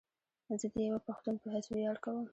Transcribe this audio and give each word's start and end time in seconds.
زه 0.61 0.67
ديوه 0.75 0.99
پښتون 1.07 1.35
په 1.41 1.47
حيث 1.53 1.65
وياړ 1.71 1.95
کوم 2.05 2.25